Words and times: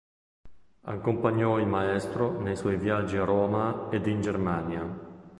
Accompagnò 0.85 1.59
il 1.59 1.67
maestro 1.67 2.41
nei 2.41 2.55
suoi 2.55 2.75
viaggi 2.75 3.17
a 3.17 3.23
Roma 3.23 3.89
ed 3.91 4.07
in 4.07 4.19
Germania. 4.19 4.83